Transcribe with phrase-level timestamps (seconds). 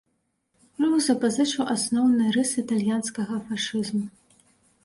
[0.85, 4.05] Рух запазычыў асноўныя рысы італьянскага фашызму.